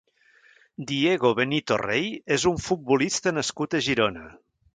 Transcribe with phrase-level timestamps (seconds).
[0.91, 4.27] Diego Benito Rey és un futbolista nascut a Girona.